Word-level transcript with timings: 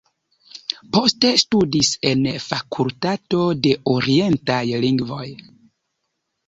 Poste 0.95 1.29
studis 1.41 1.91
en 2.13 2.25
fakultato 2.47 3.45
de 3.67 3.75
orientaj 3.95 4.61
lingvoj. 4.89 5.29